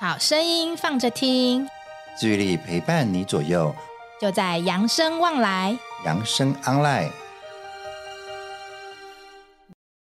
[0.00, 1.68] 好声音放着听，
[2.18, 3.72] 治愈力陪伴你左右，
[4.20, 7.10] 就在扬生望来，扬生 online。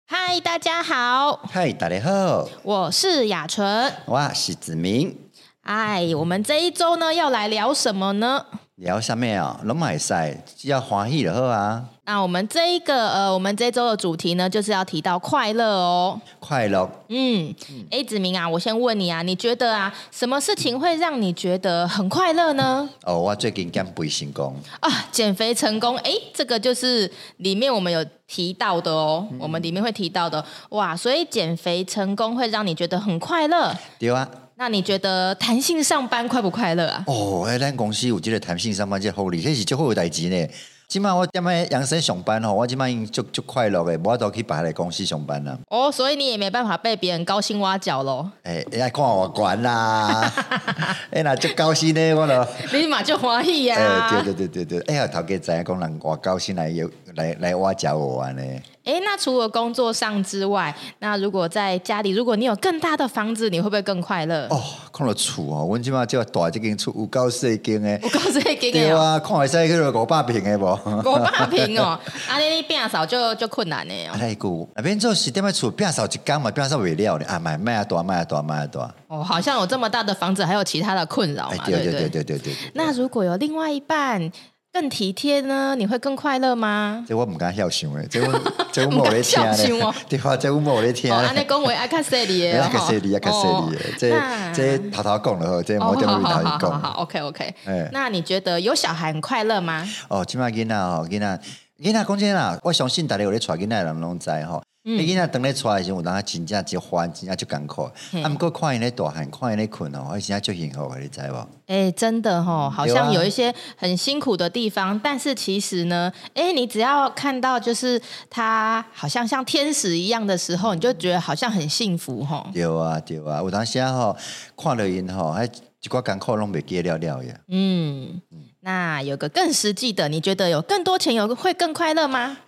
[0.08, 1.42] 嗨，大家好！
[1.52, 2.48] 嗨，大家好！
[2.64, 5.18] 我是雅纯，我是子明。
[5.64, 8.46] 哎，我们这一周呢，要来聊什么呢？
[8.84, 9.58] 聊什么啊？
[9.64, 11.82] 龙马赛只要欢喜就好啊。
[12.04, 16.20] 那我们这一个呃，我们这周的主题呢，就是要提到快乐哦。
[16.42, 16.90] 快乐。
[17.08, 17.56] 嗯，
[17.90, 22.90] 哎，子明啊，我先问你啊，你觉得啊，什么事情会让你觉得很快乐呢？
[23.06, 33.74] 哦，我最近减肥成功啊，减肥成功，哎，这个就是里面我们有提到的哦，嗯、我们里面会提到的，哇，所以减肥成功会让你觉得很快乐。
[33.98, 34.30] 对啊。
[34.56, 37.04] 那你觉得弹性上班快不快乐啊？
[37.08, 40.48] 哦，哎，咱公司有这个弹性上班这福利，这是最好的代志呢。
[40.88, 45.58] 今晚我点样养生上班吼，我今晚已经就就快乐诶，我都可以摆来公司上班啦。
[45.70, 48.30] 哦，所以你也没办法被别人高薪挖角喽？
[48.44, 50.32] 哎，要看我管啦！
[51.10, 52.48] 哎，那就高薪呢，我咯。
[52.72, 54.08] 立马就 欢喜呀！
[54.24, 58.42] 对对对对对，哎呀，头家知影讲人我高薪来有来来挖角我玩呢。
[58.84, 64.46] 哎，那除了工作上之外，那如果在家里，如果你有更大的房子，你会不会更快乐？
[64.50, 64.62] 哦，
[64.92, 68.72] 看到厝哦，我今嘛就要大这间厝，有够细间诶，有够细间的。
[68.72, 70.66] 对啊，看会使去到五百平的无？
[71.00, 71.98] 五百平哦，
[72.28, 74.18] 啊，你你变少就就困难的哦。
[74.20, 78.82] 那个那边做是点样厝变少一间嘛，变少未了的啊，买卖啊多，卖啊多，卖啊多。
[79.08, 81.64] 哦，好像有这么大的房子，还有其他的困扰嘛？
[81.66, 82.54] 对对对对对对。
[82.74, 84.30] 那如果有另外一半？
[84.74, 85.76] 更体贴呢？
[85.78, 87.06] 你会更快乐吗？
[87.08, 89.94] 这我唔敢想象诶，这我这我 冇咧听咧。
[90.10, 91.14] 对啊，这我冇咧听。
[91.14, 93.94] 安尼讲话爱卡西里诶，爱卡西里，爱卡西里诶。
[94.00, 94.10] 这
[94.52, 96.82] 这偷偷讲了吼，这我点会偷偷讲？
[96.82, 97.56] 好，OK OK。
[97.92, 99.88] 那你觉得有小孩很快乐吗？
[100.10, 101.40] 哦，起码囡仔哦，囡仔
[101.80, 104.64] 囡仔讲真啦，我相信大家有咧带囡仔人拢知吼。
[104.86, 107.84] 你囡仔等咧出来的时候，有当他真正就欢，真正就艰苦。
[107.84, 111.48] 啊，毋过看因咧大汉，看因咧困哦，我真正就幸福，你知无？
[111.68, 122.46] 哎，真的吼，好像有一些很辛苦的地方，但是其实呢，哎，你只要看到就是他好像像天使一样的时候，你就觉得好像很幸福吼。
[122.54, 124.14] 对啊，对啊，有当时吼
[124.58, 127.34] 看了因吼，还一寡艰苦拢袂记了了呀。
[127.48, 128.22] 嗯，
[128.60, 132.40] 那有个更实际的，你觉得有更多钱有会更快乐吗？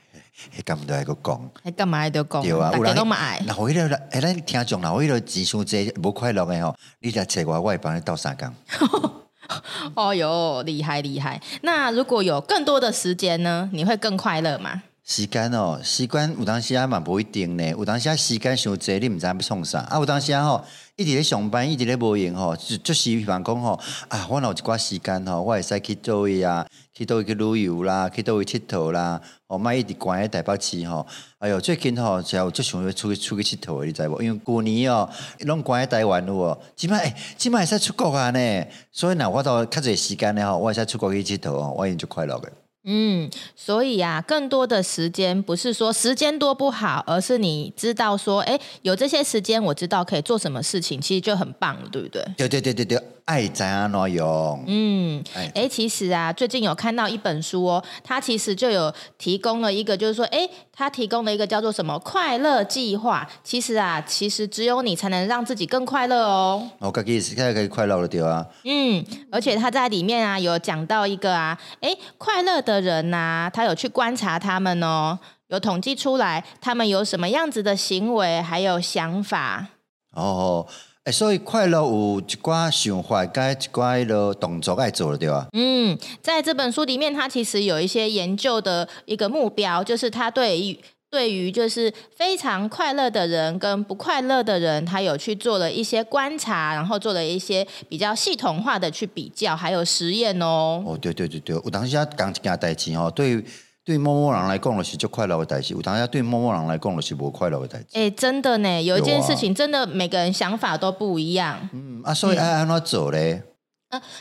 [0.52, 1.50] 还干嘛都爱个讲？
[1.64, 2.42] 还干嘛还得讲？
[2.42, 3.42] 对啊，大家都嘛爱。
[3.46, 8.54] 那为了哎，咱听众啦，迄了技术这不快乐的吼，你来找我，我会帮你倒三缸。
[9.96, 11.40] 哦哟，厉害厉害！
[11.62, 13.70] 那如果有更多的时间呢？
[13.72, 14.82] 你会更快乐吗？
[15.06, 17.70] 时间哦，时间有当时啊嘛不一定呢。
[17.70, 19.98] 有当时啊时间伤济，你毋知要创啥啊？
[20.00, 20.66] 有当时啊吼，
[20.98, 29.22] 一直咧上班，一直咧无闲吼，就就是比方讲吼啊，我若有一寡时间吼，我会使去倒位啊，去倒位去旅游啦，去倒位佚佗啦。
[29.48, 31.06] 哦，卖一直关喺台北市吼。
[31.40, 34.22] 哎哟，最近吼，只要最想要出去出去佚佗，你知无？
[34.22, 35.10] 因为过年哦，
[35.42, 36.58] 拢关喺台湾咯。
[36.78, 38.66] 即摆诶，即摆会使出国啊呢。
[38.90, 42.48] 所以呐，我到较侪时间咧吼，我会使出国去佚佗哦，我已经就快乐嘅。
[42.86, 52.24] 嗯，所以啊，更多的时间不是说时间多不好，而是你知道说，哎，有这些时间，我知道可以做什么事情，其实就很棒了，对不对？
[52.38, 53.02] 对对对对对。
[53.26, 54.64] 爱怎样用？
[54.68, 55.24] 嗯，
[55.56, 63.28] 哎，其实啊，最近有看到一本书哦，它其实就有提供了一个，就是说，哎，它提供了一个叫做什么快乐计划。
[63.44, 66.70] 其实啊，其实只有你才能让自己更快乐哦。
[66.78, 68.46] 我自己现在可以快乐了，对啊。
[68.64, 79.70] 嗯，而且他在里面啊，有讲到一个啊，哎，快乐的人呐、啊，他有去观察他们哦，有统计出来他们有什么样子的行为，还有想法。
[80.12, 80.68] 哦。
[81.06, 85.48] 哎，所以快乐有一寡想法，该一寡的动作该做了，对吧？
[85.54, 90.80] 嗯，在这本书里面，他其实有一些研究的一个目标，就是他对于
[91.12, 100.84] 对于就是非常快乐的人跟不快乐的人，他有去做了一些观察，然后做了一些比较系统化的去比较，还有实验哦。
[100.88, 103.46] 哦，对对对对，我当时啊讲一件代志哦，对于。
[103.86, 107.86] 对某某人来讲，就是就快乐的代志；有当下对某某人来讲，就是不快乐的代志。
[107.94, 111.70] 哎、欸，真的呢，有一件事情，真的每个人想法都不一样。
[111.72, 113.44] 嗯啊，所以爱安怎做嘞？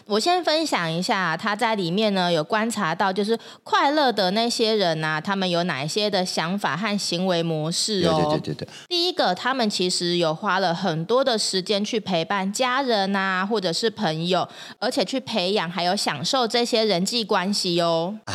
[0.05, 8.15] 我先分享一下，他在里面呢有观察到，就是快乐的那些人呐、啊，他们有哪一些的想法和行为模式哦？
[8.17, 8.69] 对对对对对。
[8.87, 14.47] 第一个，他们其实有花了很多的时间去陪伴家人啊，或者是朋友，
[14.79, 18.19] 而且去培养还有享受这些人际关系哦。
[18.27, 18.35] 啊。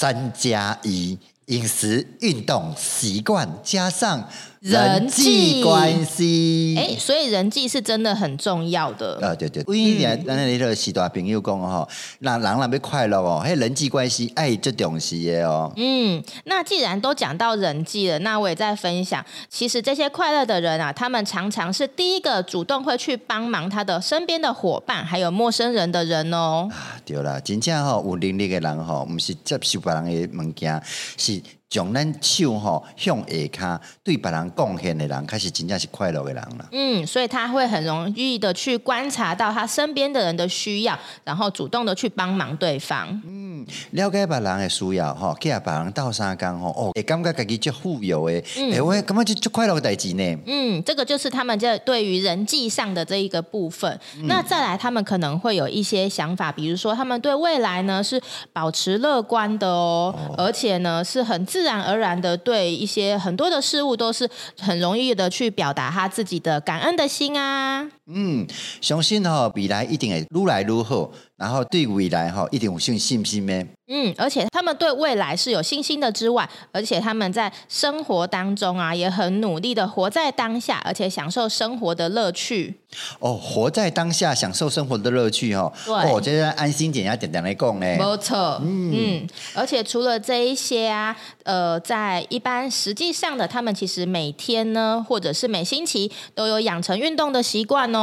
[0.00, 4.28] 三加一，饮食、运动习惯加上
[4.60, 6.74] 人际关系。
[6.76, 9.18] 哎，所以人际是真的很重要的。
[9.20, 11.88] 啊，对对，因为咱那个许多朋友讲吼，
[12.20, 15.72] 那人让要快乐哦，还人际关系爱这东西的哦。
[15.76, 26.68] 嗯，那既然都讲到人际了，那我也在分享，其实这些快乐的人啊，他们常常是第一个主动会去帮忙他的身边的伙伴，还有陌生人的人哦。
[26.70, 30.82] 啊，对啦，真正吼有能力的人吼，不是接受别人的物件，
[31.16, 31.40] 是。
[31.70, 36.68] 将咱手吼向下骹，对别人贡献的人，开始真正是快乐的人了。
[36.72, 43.08] 嗯，所以他会很容易的去观察到他身边的人的需要，然后主动的去帮忙对方。
[43.26, 48.42] 嗯，了解别人的需要吼，给别人斗相共吼，哦，会感觉自己就富有诶。
[48.56, 50.38] 嗯，欸、我感觉就就快乐的代志呢。
[50.46, 54.00] 嗯，这个就是他们在对于人际上的这一个部分。
[54.16, 58.18] 嗯、那再来，他们可能会有一些想法，比如说他们对未来呢是
[58.54, 67.97] 保持乐观的哦，哦而且呢是很自自然而然的对一些很多的事物都是很容易的去表达他自己的感恩的心啊。
[68.10, 68.46] 嗯，
[68.80, 73.66] 相信哈未来一定会越来越好，然后对未来哈一定有信信心咩？
[73.90, 82.80] 嗯，而且他们对未来是有信心的之外，而且他们在生活当中啊也很努力的活在当下，而且享受生活的乐趣。
[83.18, 85.72] 哦，活在当下，享受生活的乐趣哦。
[85.84, 87.86] 对，我觉得安心点要点点来讲呢。
[87.98, 97.97] 没错，嗯嗯，而且除了这一些啊，呃，在一般实际上的，他们其实每天呢，或者是每星期都有养成运动的习惯哦。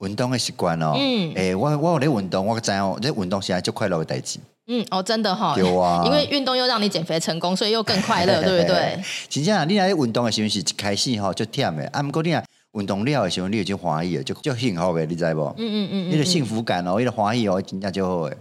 [0.00, 4.38] 运动的习惯哦，嗯，哎、欸，我我有在运动，我知哦，这运动现在就快乐的代志。
[4.66, 9.02] 嗯，哦，真的哈、哦，有啊，因为运动又让你减肥成功，所以又更快乐， 对不对？
[9.28, 12.44] 真正你来运动的时候是一开始哈就忝的，啊，不过你啊
[12.74, 15.40] 运动了的时候，你就欢喜了，就就幸福的，你知不？
[15.56, 18.36] 嗯嗯嗯，你的幸福感哦，你的欢喜哦，真正就好诶。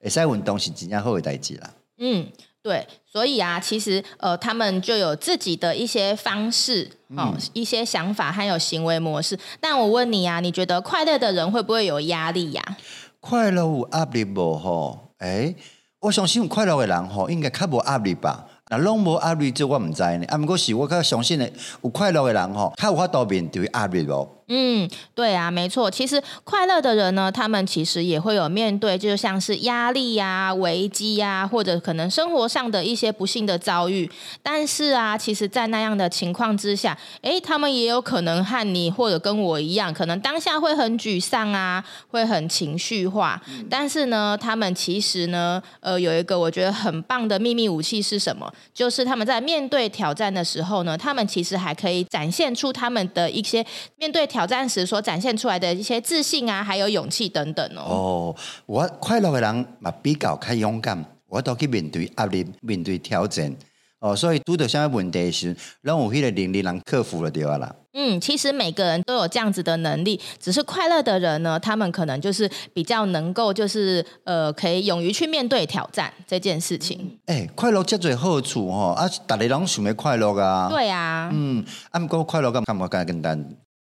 [0.00, 1.70] 会使运动是真正好的代志啦。
[1.98, 2.24] 嗯，
[2.68, 6.86] 对，所以啊，其实呃，他们就有自己的一些方式，
[7.16, 9.38] 哦，嗯、一些想法还有行为模式。
[9.58, 12.76] 但我问你啊，你觉得快乐的人会不会有压力呀、啊？
[13.20, 14.58] 快乐有压力无？
[14.58, 15.14] 吼？
[15.16, 15.54] 哎，
[16.00, 18.44] 我相信快乐的人吼，应该较无压力吧？
[18.68, 20.26] 那拢无压力，这我唔知呢。
[20.26, 21.50] 啊，不过是我较相信的，
[21.82, 24.28] 有快乐的人吼，较有法度面对压力无？
[24.48, 25.90] 嗯，对啊，没错。
[25.90, 34.10] 其实快乐的人呢，他们其实也会有面对，就像是压力呀、啊、危机呀、啊，或者可能生活上的一些不幸的遭遇。
[34.42, 43.40] 但是啊，其实，在那样的情况之下，诶，他们也有可能和你或者跟我一样，可能当下会很沮丧啊，会很情绪化。
[43.48, 48.50] 嗯、但是呢，他们其实呢，呃，有一个我觉得很棒的秘密武器是什么？
[48.72, 53.64] 就是他们在面对挑战的时候呢，他们其实还可以展现出他们的一些
[53.96, 57.82] 面对挑挑战时所展现出来的一些自信啊，还有勇气等等哦。
[57.82, 58.36] 哦，
[58.66, 63.52] 我快乐的人嘛比较较勇敢，我都去面对压力，面对挑战。
[63.98, 67.74] 哦，所以遇到什么问题时，让我迄个能力能克服了掉啦。
[67.94, 77.18] 嗯，其实每个人都有这样子的能力，只是快乐的人呢，他们可能就是比较能够，就是呃，可以勇于去面对挑战这件事情。
[77.26, 80.68] 哎、欸，快乐这最好处哈，啊，大家拢想要快乐啊。
[80.70, 81.28] 对啊。
[81.32, 83.44] 嗯，啊，不过快乐干干嘛干简单？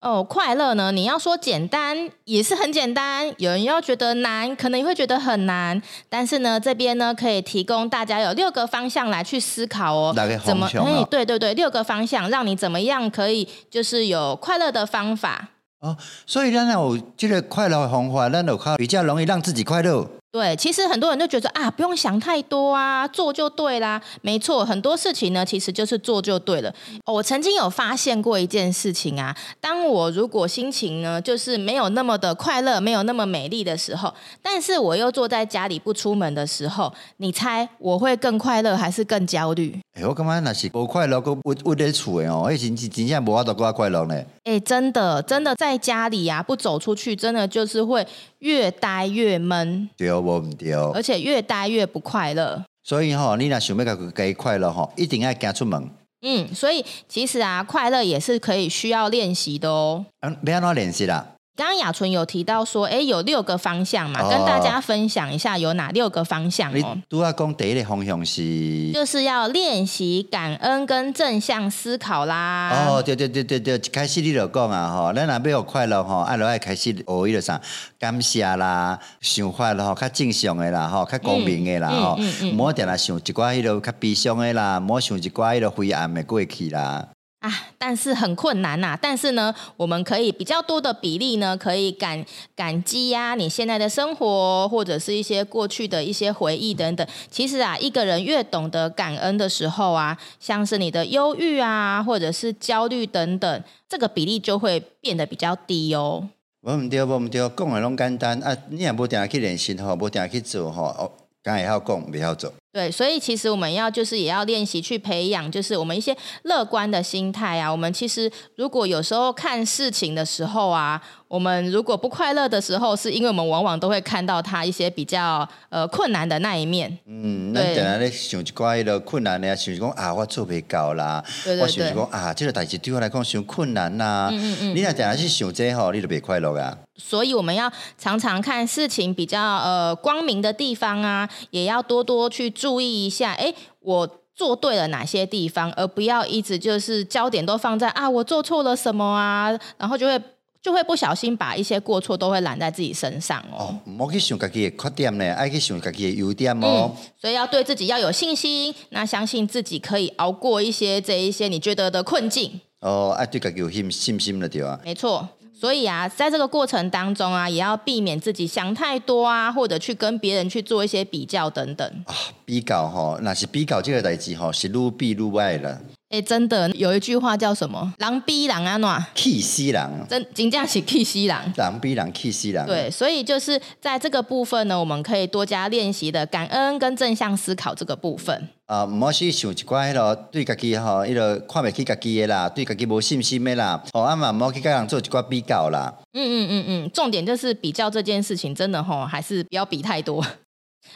[0.00, 0.92] 哦，快乐呢？
[0.92, 5.80] 你要说简单也是很简单，有人要觉得难，可能也会觉得很难。
[6.08, 10.14] 但是呢，这边呢可以提供大家有六个方向来去思考哦。
[10.44, 10.68] 怎么？
[10.84, 15.48] 哎，对对对，六个方向让你怎么样可以就是有快乐的方法
[15.80, 15.96] 哦。
[16.24, 20.08] 所以让我这个快乐的方法，让我比较容易让自己快乐。
[20.30, 24.00] 对，其实很多人都觉得啊，不用想太多啊，做就对啦。
[24.20, 26.72] 没错，很多事情呢，其实就是做就对了。
[27.06, 39.80] 我曾经有发现过一件事情啊，当我如果心情呢，就是没有那么的快乐，没有那么美丽的时候，但是我又坐在家里不出门的时候，你猜我会更快乐还是更焦虑？
[39.98, 44.14] 哎，我感觉那是不快乐，我我我在厝的哦，迄，真真真正无法度过快乐呢。
[44.44, 48.06] 哎，真的真的在家里呀、啊，不走出去，真的就是会
[48.38, 49.90] 越待越闷。
[49.96, 50.12] 对。
[50.12, 52.62] 我唔对，而且越待越不快乐。
[52.84, 55.90] 所以吼，你若想要个个快乐吼，一定要行出门。
[56.22, 60.06] 嗯，所以其实啊，快乐也是可以需要练习的哦。
[60.20, 61.26] 嗯，你要乱练习啦。
[61.58, 66.96] 刚刚雅纯有提到说，哎，有六个方向嘛，哦、跟大家分享一下有哪六个方向哦。
[67.08, 72.86] 都要讲第一个方向是，就是要练习感恩跟正向思考啦。
[72.86, 77.60] 哦，对对对对对，一开始你就讲啊，哈，咱若要有快乐哈，爱就爱开始学伊个啥，
[77.98, 87.08] 感谢啦，想法啦，吼，较正常的啦，哈，较光明的啦，吼、嗯，唔好定来想一寡迄个较悲伤的啦，唔好想一寡迄个灰暗的过去啦。
[87.40, 88.98] 啊，但是很困难呐、啊。
[89.00, 92.24] 但是呢，我们可以比较多的比例呢，可以感
[92.56, 97.06] 感激呀、你现在的生活，或者是一些过去的一些回忆等等。
[97.30, 106.28] 其实啊，一个人越懂得感恩的时候啊，像是你的忧郁啊，或者是焦虑等等，这个比例就会变得比较低哦。
[106.60, 112.52] 我唔对，我唔对，讲的拢简单啊，你也不定去练习吼，不定去做吼，哦，刚才要讲，不要做。
[112.70, 117.70] 对，所以其实我们要就是也要练习去培养，就是我们一些乐观的心态啊。
[117.70, 126.96] 我们其实如果有时候看事情的时候啊，我们如果不快乐的时候，是因为我们往往都会看到他一些比较呃困难的那一面。
[127.06, 131.24] 嗯，那等下咧想一寡的困难的，想讲啊，我做不到啦。
[131.42, 131.62] 对对对。
[131.62, 134.28] 我想讲啊，这个代志对我来讲想困难呐、啊。
[134.30, 134.76] 嗯嗯嗯。
[134.76, 136.76] 你若等下去想这吼，你就别快乐啊。
[136.98, 142.52] 所以我们要常常看事情比较呃光明的地方啊，也要多多去。
[142.58, 150.20] 注意一下，哎，我做对了哪些地方，而不要一直就是焦点都放在啊，我做错了什么啊，然后就会
[150.60, 153.78] 就会不小心把一些过错都会揽在自己身上哦。
[153.84, 156.96] 唔好去想自己的缺点呢，爱去想自己的优点哦、嗯。
[157.16, 162.60] 所以要对自己要有信心，那相信自己可以熬过一些这一些你觉得的困境。
[162.80, 164.78] 哦，爱对自己有信信心了对啊。
[164.84, 165.28] 没错。
[165.60, 172.04] 所以啊，在这个过程当中啊，也要避免自己想太多啊，或者去跟别人去做一些比较等等。
[172.06, 175.80] 啊，比较哈，那是比较这个代志哈，是愈比愈歪了。
[176.10, 177.92] 哎，真的有一句话叫什么？
[177.98, 178.88] 人逼人安怎？
[179.14, 179.90] 气死人。
[180.08, 181.36] 真真正是气死人。
[181.54, 182.64] 人逼人气死人。
[182.66, 188.48] 对，所以就是在这个部分呢，我们可以多加练习的感恩跟正向思考这个部分。
[188.64, 193.82] 啊，唔好去想一寡迄落对家己吼，迄落看不起家己的啦，对家己无信心的啦。
[193.92, 195.92] 哦，啊嘛，唔好去跟人做一寡比较啦。
[196.14, 200.24] 嗯嗯嗯嗯，重点就是比较这件事情，真的吼，还是不要比太多。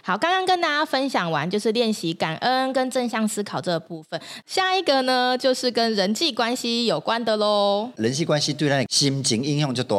[0.03, 4.21] 好，刚刚跟大家分享完，就是练习感恩跟正向思考这个部分。
[4.47, 7.91] 下一个呢，就是跟人际关系有关的喽。
[7.97, 9.97] 人际关系对咱心情影响就大。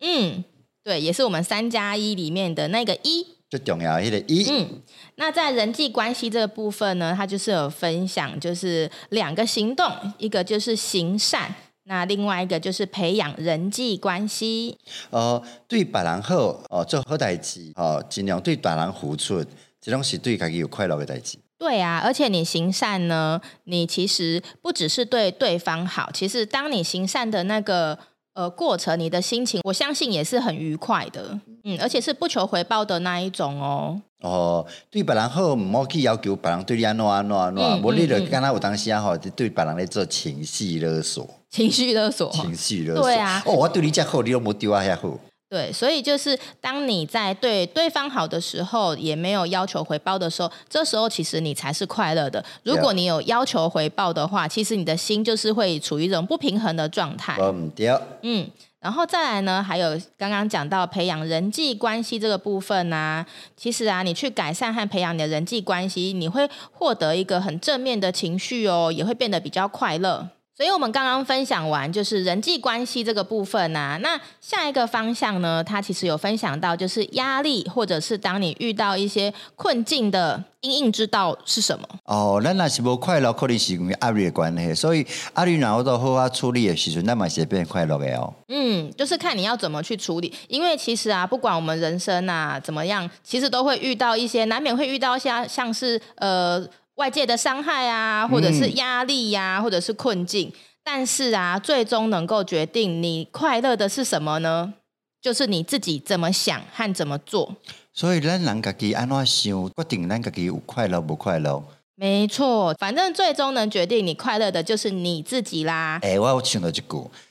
[0.00, 0.44] 嗯，
[0.82, 4.48] 对，也是我们三加一里面的那个一，最重要的一。
[4.50, 4.68] 嗯，
[5.16, 11.54] 那在人际关系这个部分呢，它就是有分享，就是两个行动，一个就是行善。
[11.86, 14.78] 那另外一个就是培养人际关系，
[15.10, 19.44] 呃，对别人好，哦、呃，做好代志，哦，尽量对别人付出，
[19.80, 21.36] 这种是对自己有快乐的代志。
[21.58, 27.98] 对啊，而且你行善呢，你其实不只是对对方好，其实当你行善的那个
[28.32, 34.00] 呃过程，你的心情，我相信也是很愉快的，嗯，而且是不求回报的那一种哦。
[34.20, 41.28] 哦，对别人好，唔好去要求别人对你安怎安怎安怎，无你就刚才有当时啊，吼，对别人来做情绪勒索。
[41.54, 43.40] 情绪勒索，情绪勒索，对啊。
[43.46, 45.16] 哦，我对你这样好，你都没对我遐好。
[45.48, 52.44] 对，所以就是当你在对对方好的时候，也没有要求回报的时候，这时候其实你才是快乐的。
[52.64, 57.36] 如果你有要求回报的话，其实你的心就是会处于一种不平衡的状态。
[57.40, 57.88] 嗯，对。
[58.22, 70.30] 嗯，然后再来呢，还有刚刚讲到培养人际关系这个部分呢、啊，其实啊，你去改善和培养你的人际关系，你会获得一个很正面的情绪哦，也会变得比较快乐。
[70.56, 81.88] 所以我们刚刚分享完就是人际关系这个部分呐、啊，那下一个方向呢，它其实有分享到就是压力，或者是当你遇到一些困境的因应之道是什么？
[82.04, 85.04] 哦，咱那是不快乐，可能是因为压力的关系，所以
[85.36, 88.32] 压力然后都好好处理的时候，那么是变快乐的哦。
[88.46, 96.64] 嗯，就是看你要怎么去处理，因为其实啊，不管我们人生啊怎么样，其实都会遇到一些，难免会遇到像像是呃。
[96.96, 104.74] 外界的伤害啊，或者是压力呀、啊，嗯、或者是困境，但是啊，最终能够决定你快乐的是什么呢？
[105.20, 107.56] 就是你自己怎么想和怎么做。
[107.92, 111.62] 所以咱人家己安怎想，决定咱家己有快乐不快乐。
[111.96, 115.98] 没错，反正最终能决定你快乐的就是你自己啦。
[116.02, 116.82] 哎、欸，我有想到一句，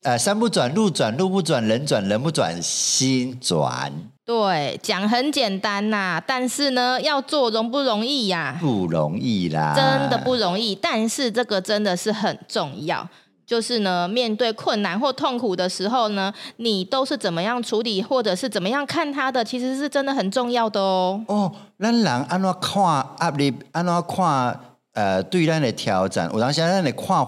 [0.02, 3.92] 呃，山不转路转，路不转人转，人不转心转。
[4.26, 8.58] 对，讲很简单呐、啊，但是呢，要做容不容易呀、啊？
[8.58, 10.74] 不容易啦，真的不容易。
[10.74, 13.06] 但是这个真的是很重要，
[13.44, 21.22] 就是呢，面对困难或痛苦的时候呢，你都是怎么样处理，或者是怎么样看他的，其实是真的很重要的哦。
[21.28, 22.82] 哦，咱人安怎看
[23.20, 24.58] 压力，安怎看？
[24.94, 27.24] 呃，对咱的挑战，有当时咱的看法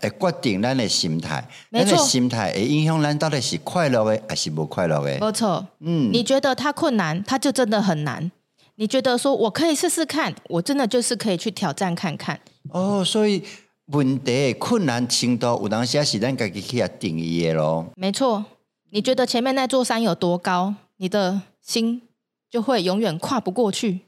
[0.00, 5.18] 会决定咱的心态，咱的心态会影响咱到底是快乐的还是不快乐的。
[5.18, 8.30] 没错，嗯，你觉得它困难，它就真的很难。
[8.76, 12.40] 你觉得说我可以试试看，我真的就是可以去挑战看看。
[12.70, 13.42] 哦，所以
[13.86, 17.86] 问题的困难程度，有当时是咱自己去定义的咯。
[17.96, 18.44] 没错，
[18.90, 22.02] 你觉得前面那座山有多高，你的心
[22.48, 24.02] 就会永远跨不过去。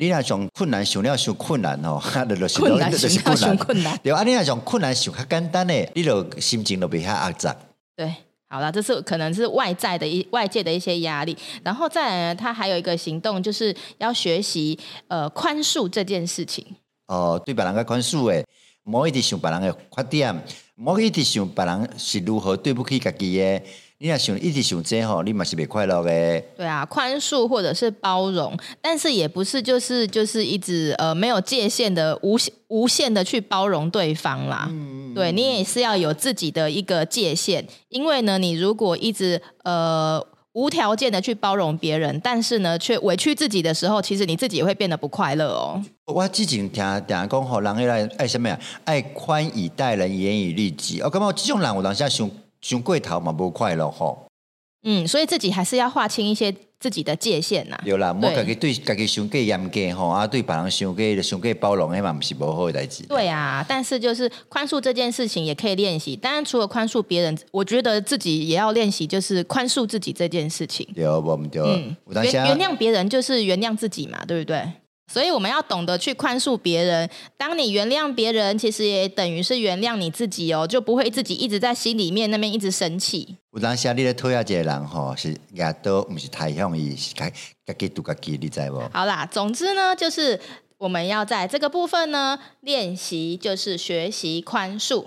[0.00, 3.98] 你若想困难想了想困难吼， 哈，就是困难想了想困难。
[4.00, 7.56] 对啊，你若想困难想较简单诶，你就心情就袂遐压榨。
[7.96, 8.14] 对，
[8.48, 14.78] 好了，这是可能是外在的一外界的一些压力，然后再来呢，他还有一个行动，就是要学习
[15.08, 16.64] 呃宽恕这件事情。
[17.08, 18.44] 哦，对别人的宽恕诶，
[18.84, 20.44] 唔好一直想别人的缺点，
[20.76, 23.60] 唔好一直想别人是如何对不起家己嘅。
[24.00, 26.40] 你若想一直想这吼，你嘛是袂快乐的。
[26.56, 32.38] 对啊，宽恕或者是包容，但是也不是就是就是一直呃没有界限的无
[32.68, 34.68] 无限的去包容对方啦。
[34.70, 45.82] 嗯，对，你也是要有自己的一个界限，因为呢，你如果一直呃无条件的去包容别人，但是呢却委屈自己的时候，其实你自己也会变得不快乐哦。
[46.06, 48.56] 我之前听讲吼，人爱爱什么呀？
[48.84, 51.00] 爱宽以待人，严以律己。
[51.00, 52.30] 我感觉这种人，我当下想。
[52.60, 54.26] 想过头嘛，不快乐吼。
[54.84, 57.76] 嗯，所以自己还是要划清一些自己的界限呐。
[57.84, 63.04] 有啦，莫家己对家己伤过严格吼，啊，对别人伤过伤过包容，迄嘛不是无好的代志。
[63.06, 66.14] 对啊，但是就是宽恕这件事情也可以练习。
[66.14, 70.86] 当然，除了宽恕别人，我觉得自己也要练习，就是宽恕自己这件事情。
[70.94, 74.62] 对，我们就嗯，原原谅别人就是原谅自己嘛，对不对？
[75.10, 77.08] 所以我们要懂得去宽恕别人。
[77.38, 83.36] 当你原谅别人，其实也等于是原谅你自己哦，就不会自己一直在心里面那边一直生气。
[83.52, 87.32] 有当下你的讨厌这个人吼，是也都不是太容易，是该
[87.64, 88.80] 该给都该给，你知不？
[88.92, 90.38] 好啦，总之呢，就是
[90.76, 95.06] 我们要在这个部分呢练习，就是学习宽恕。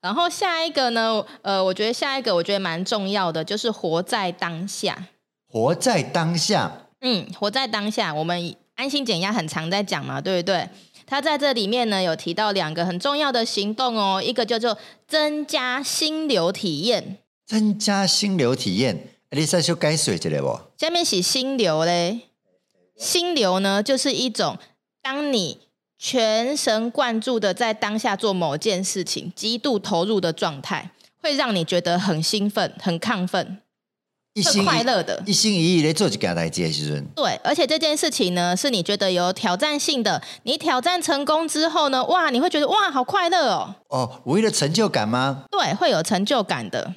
[0.00, 5.08] 然后下一个呢，呃，我觉得下一个我觉得蛮重要的，就是活在当下。
[5.50, 8.54] 活在当下，嗯，活在当下，我们。
[8.78, 10.68] 安心减压很常在讲嘛，对不对？
[11.04, 17.18] 他在这里面呢有提到两个很重要的行动哦，一个叫做增加心流体验。
[17.44, 20.60] 增加心流体验，你再说改水一下不？
[20.78, 22.20] 下面写心流嘞，
[22.96, 24.56] 心流呢就是一种
[25.02, 25.58] 当你
[25.98, 33.60] 全神贯注的在当下做某件事情，极度投入的状态，会让你觉得很兴奋、很亢奋。
[34.42, 37.04] 是快乐的，一心一意来做一件代志的时阵。
[37.16, 40.22] 对，而且这件事情呢，是你觉得有挑战性的。
[40.42, 43.74] 你挑战成功之后呢，哇，你会觉得哇，好快乐哦。
[43.88, 45.44] 哦，为了成就感吗？
[45.50, 46.94] 对，会有成就感的。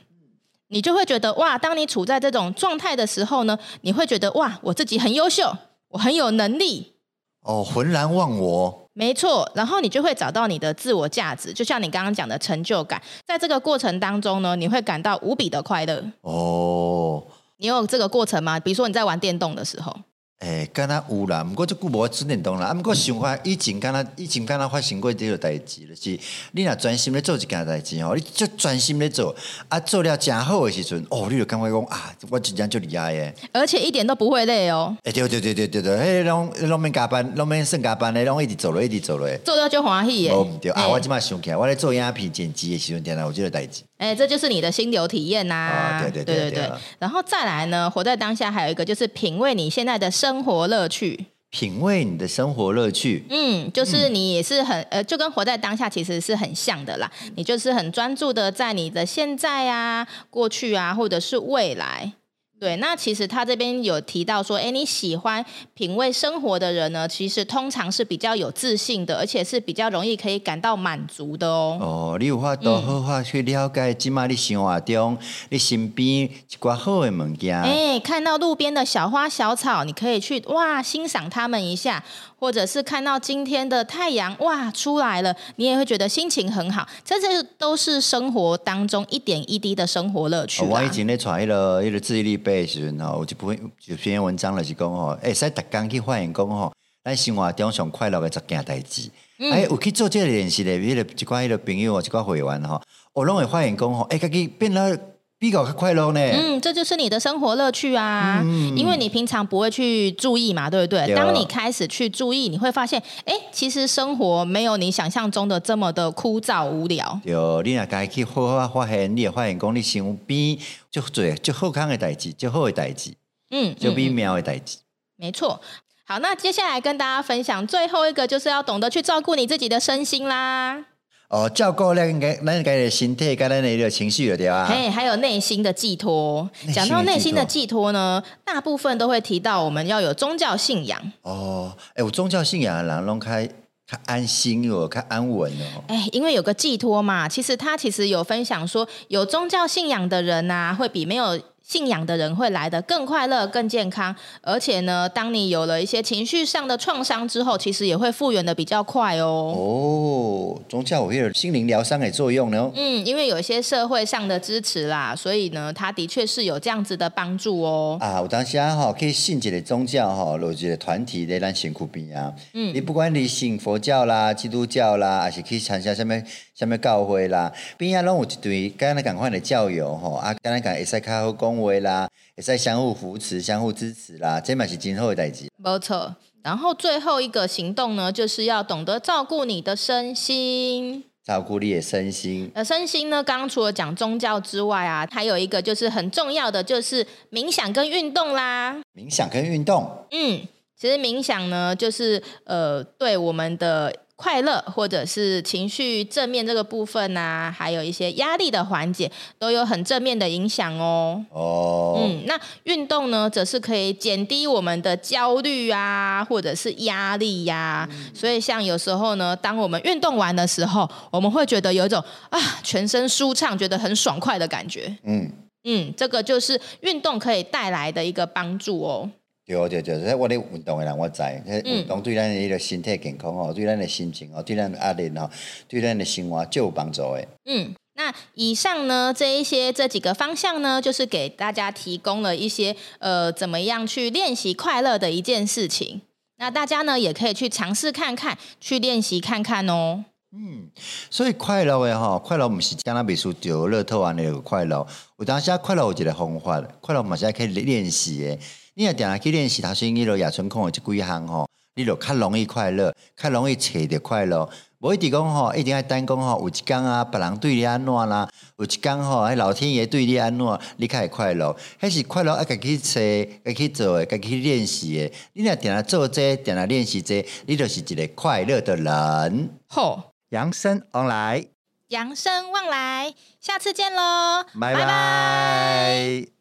[0.69, 5.55] 你就会觉得哇，当你处在这种状态的时候呢，你会觉得哇，我自己很优秀，
[5.89, 6.93] 我很有能力。
[7.41, 8.80] 哦，浑然忘我。
[8.93, 16.03] 没错，然后你就会找到你的自我价值，就像你刚刚讲的成就感，在这个过程当中呢，你会感到无比的快乐。
[16.21, 17.23] 哦，
[17.57, 18.59] 你有这个过程吗？
[18.59, 19.95] 比如说你在玩电动的时候。
[20.41, 22.67] 诶，敢若有啦，毋过即久无出电动啦。
[22.67, 26.19] 啊，毋过想法以前敢若以前敢若发生过这个代志，就是
[26.53, 29.35] 你若专心咧做一件代志吼，你就专心咧做，
[29.69, 33.31] 啊，做了诚好诶时阵，哦，你就感觉讲啊，我真正就厉害诶。
[33.51, 34.97] 而且一点都不会累哦。
[35.03, 39.27] 诶，对对对对对对，迄拢拢免加班，拢免算加班咧，拢一直做落，一直做落。
[39.45, 40.33] 做了就欢喜诶。
[40.33, 43.83] 无毋对啊，我即马想起来，我咧做影片剪辑诶时阵，天哪，有这个代志。
[43.97, 46.01] 哎，这就是你的心流体验呐、啊！
[46.01, 51.25] 哦、对对对对，对，对，对，然后再来呢，活在当下还有一个就是品味你现在的生活乐趣。
[51.49, 57.11] 品味你的生活乐趣，嗯，就是你也是很呃，就跟活在当下其实是很像的啦。
[57.35, 62.13] 你就是很专注的在你的现在啊、过去啊，或者是未来。
[62.61, 65.43] 对，那其实他这边有提到说，哎，你喜欢
[65.73, 71.79] 品味生活的人呢，其实通常是比较有自信的，而且是比较容易可以感到满足的哦。
[71.81, 75.17] 哦，你有法度好好去了解，今麦你生活中
[75.49, 77.59] 你身边一挂好的物件。
[77.59, 82.03] 哎，看到路边的小花小草，你可以去哇欣赏它们一下。
[82.41, 86.87] 或者是看到今天的太阳哇出来了，你也会觉得心情很好。
[87.05, 90.65] 这些都是生活当中一点一滴的生活乐趣。
[90.65, 99.09] 我以前咧传一个一个自力背时阵吼，有一篇一篇文章就是讲吼，会，使逐工去发现讲吼，咱生活中上快乐的十件代志。
[99.39, 102.81] 哎、嗯，有去做这个练习的，迄个一寡迄个朋友，一寡会员吼，
[103.13, 104.97] 我拢会发现讲吼，哎，家己变了。
[105.41, 106.19] 比较快乐呢？
[106.19, 111.03] 嗯，这就是你的生活乐趣啊，嗯、因为你平常不会去注意嘛，对不对？
[111.07, 117.19] 对，当你开始去注意，你会发现，哎，其实生活没有你想象中的这么的枯燥无聊。
[117.23, 120.55] 有，你若该去好好发现，你也发现讲你身边
[120.91, 123.11] 就最就好康的代志，就好的代志，
[123.49, 124.77] 嗯，就美妙的代志。
[125.17, 125.59] 没错。
[126.05, 130.85] 好，那接下来跟大家分享最后一个，就是要懂得去照顾你自己的身心啦。
[131.31, 134.67] 哦，照顾咱个咱个身体，跟咱的一个情绪了，对吧？
[134.69, 136.49] 嘿，还有内心的寄托。
[136.73, 141.01] 讲到内心的寄托呢，大部分都会提到我们要有宗教信仰。
[141.21, 145.83] 哦，哎，有宗教信仰的人，拢开较安心哦，较安稳哦。
[145.87, 151.39] 哎，因为有个寄托嘛，其实他其实有分享说，有宗教信仰的人呐、啊，会比没有
[151.71, 154.13] 信仰的人会来得更快乐、更健康。
[154.41, 159.55] 而且呢，当你有了一些情绪上的创伤之后，其实也会复原的比较快哦。
[159.55, 162.69] 哦，宗教会有心灵疗伤的作用呢。
[162.75, 167.97] 嗯，因为有一些社会上的支持啦，所以呢，它的确是有这样子的帮助哦。
[168.01, 172.33] 啊，我当时啊，哈，可以信一个宗教哈，落一个团体在咱身躯啊。
[172.53, 176.21] 嗯，你不管你信佛教啦、基督教啦，还是可以参加什么
[176.53, 185.45] 什么教会啦，边啊拢有一堆跟咱共款的教友吼，啊，跟咱讲会使较好讲话啦，也在相互扶持、相互支持啦，这嘛是今后的代志。
[185.57, 186.15] 没错。
[186.43, 191.03] 然后最后一个行动呢，就是要懂得照顾你的身心。
[191.23, 192.51] 照顾你的身心。
[192.55, 198.75] 呃，身心呢，刚刚除了讲宗教之外啊，还有一个就是很重要的，就是冥想跟运动啦。
[198.95, 199.87] 冥想跟运动。
[200.09, 200.41] 嗯，
[200.75, 203.93] 其实冥想呢，就是呃，对我们的。
[204.21, 211.25] 快乐或者是情绪正面这个部分啊，还有一些压力的缓解，都有很正面的影响哦。
[211.31, 217.89] 哦，嗯，那运动呢，则是可以减低我们的焦虑啊，或者是压力呀、啊。
[217.91, 224.95] 嗯、所以，像有时候呢，当我们运动完的时候，我们会觉得有一种啊，全身舒畅，觉得很爽快的感觉。
[225.03, 225.27] 嗯
[225.63, 229.09] 嗯，这个就是运动可以带来的一个帮助哦。
[229.45, 231.23] 对对对，我咧运动的人我知，
[231.65, 235.29] 运动对咱的个身体健康哦，对咱的心情哦，对咱的压力哦，
[235.67, 237.27] 对咱的生活就有帮助的。
[237.45, 246.01] 嗯，那以上呢，这一些这几个方向呢，就是给大家提供了一些呃，怎么样去练习快乐的一件事情。
[246.37, 250.05] 那大家呢，也可以去尝试看看，去练习看看哦。
[250.33, 250.69] 嗯，
[251.09, 258.39] 所以快乐的哈，快乐毋是讲那秘书就乐透安尼个快乐，有当时快乐有一个方法，快乐嘛是可以练习的。
[258.75, 264.49] 你若定下去练习，头先你落野村讲的这几项吼，你就较容易快乐，较容易找着快乐。
[264.79, 271.55] 无一直讲吼，一定爱等讲吼，有一天啊，别人对你安怎啦，有一天吼，迄老天爷对你安怎，你较会快乐。
[271.79, 272.99] 迄是快乐爱家己找，
[273.45, 275.11] 家己做的，家己练习的。
[275.33, 279.49] 你若定来做这，定来练习这，你就是一个快乐的人。
[279.67, 281.45] 吼，养生旺来，
[281.89, 286.40] 养生旺来，下次见喽，拜拜。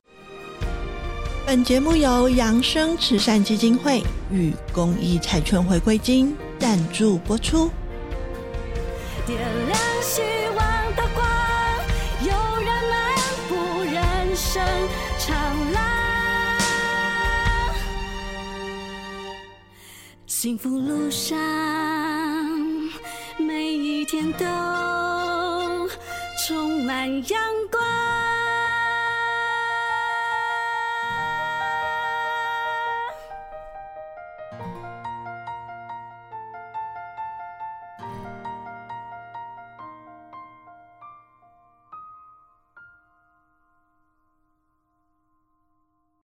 [1.46, 7.68] 本节目由扬生慈善基金会与公益彩券回归金赞助播出。
[9.26, 10.22] 点亮希
[10.56, 11.26] 望的光，
[12.22, 12.28] 有
[12.62, 13.16] 人漫
[13.48, 14.62] 步人生
[15.18, 15.82] 长廊，
[20.26, 21.36] 幸福路上
[23.38, 24.46] 每一天都
[26.46, 27.79] 充满阳光。